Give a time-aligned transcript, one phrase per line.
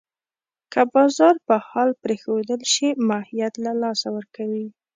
[0.73, 4.67] که بازار په حال پرېښودل شي، ماهیت له لاسه ورکوي.